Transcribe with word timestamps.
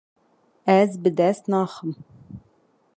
Ez 0.79 0.91
bi 1.01 1.09
dest 1.17 1.43
naxim. 1.51 1.91